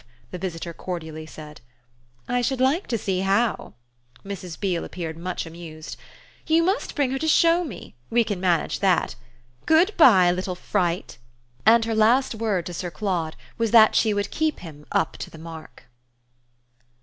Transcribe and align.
the 0.31 0.39
visitor 0.39 0.73
cordially 0.73 1.27
said. 1.27 1.61
"I 2.27 2.41
shall 2.41 2.57
like 2.57 2.87
to 2.87 2.97
see 2.97 3.19
how!" 3.19 3.75
Mrs. 4.25 4.59
Beale 4.59 4.83
appeared 4.83 5.15
much 5.15 5.45
amused. 5.45 5.95
"You 6.47 6.63
must 6.63 6.95
bring 6.95 7.11
her 7.11 7.19
to 7.19 7.27
show 7.27 7.63
me 7.63 7.93
we 8.09 8.23
can 8.23 8.41
manage 8.41 8.79
that. 8.79 9.13
Good 9.67 9.95
bye, 9.97 10.31
little 10.31 10.55
fright!" 10.55 11.19
And 11.67 11.85
her 11.85 11.93
last 11.93 12.33
word 12.33 12.65
to 12.65 12.73
Sir 12.73 12.89
Claude 12.89 13.35
was 13.59 13.69
that 13.69 13.93
she 13.93 14.11
would 14.11 14.31
keep 14.31 14.61
him 14.61 14.87
up 14.91 15.17
to 15.17 15.29
the 15.29 15.37
mark. 15.37 15.83